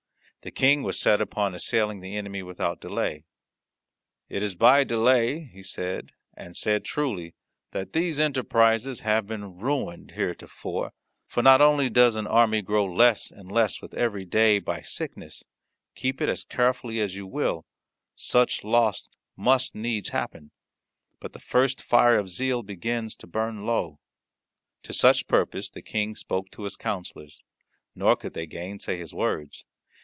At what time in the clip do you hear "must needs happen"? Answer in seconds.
19.37-20.49